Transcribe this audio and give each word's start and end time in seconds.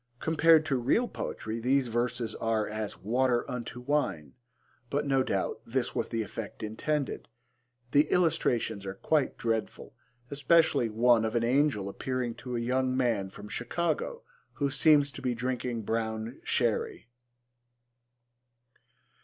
Compared 0.19 0.65
to 0.65 0.77
real 0.77 1.07
poetry 1.07 1.59
these 1.59 1.87
verses 1.87 2.33
are 2.33 2.67
as 2.67 2.97
'water 3.03 3.45
unto 3.47 3.79
wine,' 3.79 4.33
but 4.89 5.05
no 5.05 5.21
doubt 5.21 5.61
this 5.63 5.93
was 5.93 6.09
the 6.09 6.23
effect 6.23 6.63
intended. 6.63 7.27
The 7.91 8.09
illustrations 8.11 8.83
are 8.87 8.95
quite 8.95 9.37
dreadful, 9.37 9.93
especially 10.31 10.89
one 10.89 11.23
of 11.23 11.35
an 11.35 11.43
angel 11.43 11.87
appearing 11.87 12.33
to 12.41 12.55
a 12.57 12.59
young 12.59 12.97
man 12.97 13.29
from 13.29 13.47
Chicago 13.47 14.23
who 14.53 14.71
seems 14.71 15.11
to 15.11 15.21
be 15.21 15.35
drinking 15.35 15.83
brown 15.83 16.39
sherry. 16.43 17.07